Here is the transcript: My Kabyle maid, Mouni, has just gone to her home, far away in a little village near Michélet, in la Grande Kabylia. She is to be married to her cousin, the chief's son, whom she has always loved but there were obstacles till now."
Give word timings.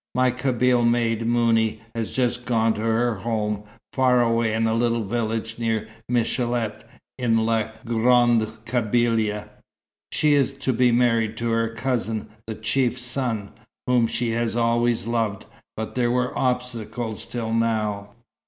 My 0.15 0.31
Kabyle 0.31 0.81
maid, 0.83 1.27
Mouni, 1.27 1.79
has 1.93 2.11
just 2.11 2.45
gone 2.45 2.73
to 2.73 2.81
her 2.81 3.17
home, 3.17 3.65
far 3.93 4.19
away 4.23 4.51
in 4.51 4.65
a 4.65 4.73
little 4.73 5.03
village 5.03 5.59
near 5.59 5.87
Michélet, 6.11 6.81
in 7.19 7.45
la 7.45 7.67
Grande 7.85 8.47
Kabylia. 8.65 9.49
She 10.11 10.33
is 10.33 10.53
to 10.53 10.73
be 10.73 10.91
married 10.91 11.37
to 11.37 11.51
her 11.51 11.69
cousin, 11.69 12.29
the 12.47 12.55
chief's 12.55 13.03
son, 13.03 13.51
whom 13.85 14.07
she 14.07 14.31
has 14.31 14.55
always 14.55 15.05
loved 15.05 15.45
but 15.77 15.93
there 15.93 16.09
were 16.09 16.35
obstacles 16.35 17.27
till 17.27 17.53
now." 17.53 18.09